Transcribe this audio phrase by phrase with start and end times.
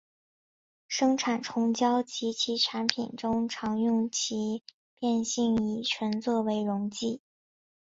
[0.87, 4.09] 生产虫胶及其产品中常用
[4.99, 7.21] 变性乙醇作为溶剂。